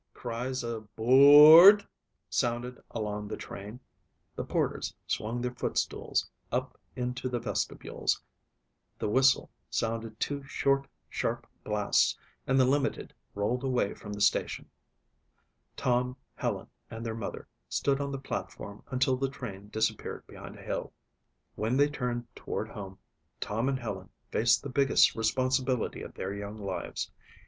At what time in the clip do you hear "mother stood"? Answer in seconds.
17.13-18.01